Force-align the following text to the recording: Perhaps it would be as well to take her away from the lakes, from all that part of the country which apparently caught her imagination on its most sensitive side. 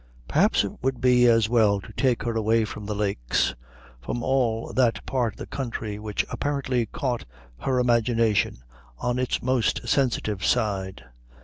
Perhaps 0.27 0.63
it 0.63 0.71
would 0.81 0.99
be 0.99 1.27
as 1.27 1.47
well 1.47 1.79
to 1.79 1.93
take 1.93 2.23
her 2.23 2.35
away 2.35 2.65
from 2.65 2.87
the 2.87 2.95
lakes, 2.95 3.53
from 4.01 4.23
all 4.23 4.73
that 4.73 5.05
part 5.05 5.33
of 5.35 5.37
the 5.37 5.45
country 5.45 5.99
which 5.99 6.25
apparently 6.31 6.87
caught 6.87 7.23
her 7.59 7.77
imagination 7.79 8.63
on 8.97 9.19
its 9.19 9.43
most 9.43 9.87
sensitive 9.87 10.43
side. 10.43 11.03